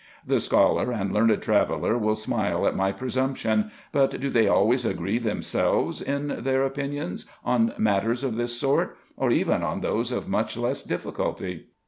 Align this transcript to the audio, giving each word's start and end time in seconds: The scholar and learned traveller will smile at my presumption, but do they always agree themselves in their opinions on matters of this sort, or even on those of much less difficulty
The 0.25 0.39
scholar 0.39 0.91
and 0.91 1.13
learned 1.13 1.39
traveller 1.43 1.95
will 1.95 2.15
smile 2.15 2.65
at 2.65 2.75
my 2.75 2.91
presumption, 2.91 3.69
but 3.91 4.19
do 4.19 4.31
they 4.31 4.47
always 4.47 4.83
agree 4.83 5.19
themselves 5.19 6.01
in 6.01 6.37
their 6.41 6.63
opinions 6.63 7.27
on 7.45 7.75
matters 7.77 8.23
of 8.23 8.35
this 8.35 8.59
sort, 8.59 8.97
or 9.15 9.29
even 9.29 9.61
on 9.61 9.81
those 9.81 10.11
of 10.11 10.27
much 10.27 10.57
less 10.57 10.81
difficulty 10.81 11.67